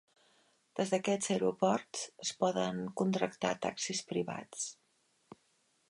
Des 0.79 0.93
d'aquests 0.93 1.29
aeroports 1.35 2.07
es 2.25 2.31
poden 2.45 2.81
contractar 3.03 3.53
taxis 3.67 4.05
privats. 4.15 4.67